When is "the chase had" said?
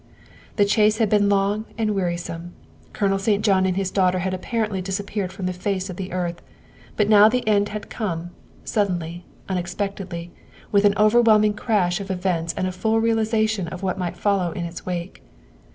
0.55-1.09